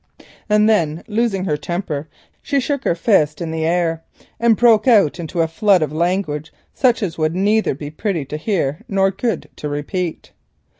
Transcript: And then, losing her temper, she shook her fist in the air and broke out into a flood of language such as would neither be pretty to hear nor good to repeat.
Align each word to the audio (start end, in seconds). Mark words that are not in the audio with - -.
And 0.49 0.67
then, 0.67 1.03
losing 1.07 1.45
her 1.45 1.57
temper, 1.57 2.07
she 2.41 2.59
shook 2.59 2.85
her 2.85 2.95
fist 2.95 3.39
in 3.39 3.51
the 3.51 3.63
air 3.63 4.03
and 4.39 4.55
broke 4.57 4.87
out 4.87 5.19
into 5.19 5.41
a 5.41 5.47
flood 5.47 5.83
of 5.83 5.93
language 5.93 6.51
such 6.73 7.03
as 7.03 7.19
would 7.19 7.35
neither 7.35 7.75
be 7.75 7.91
pretty 7.91 8.25
to 8.25 8.37
hear 8.37 8.81
nor 8.89 9.11
good 9.11 9.47
to 9.57 9.69
repeat. 9.69 10.31